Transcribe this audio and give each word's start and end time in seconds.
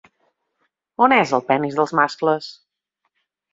On 1.09 1.13
és 1.17 1.35
el 1.39 1.45
penis 1.51 1.79
dels 1.81 1.95
mascles? 2.01 2.51